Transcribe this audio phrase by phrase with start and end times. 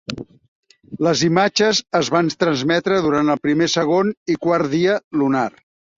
[1.07, 5.49] Les imatges es van transmetre durant el primer, segon i quart dia lunar.